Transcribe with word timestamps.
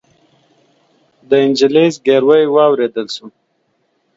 د 1.29 1.31
نجلۍ 1.47 1.87
زګيروی 1.95 2.43
واورېدل 2.55 3.07
شو. 3.15 3.27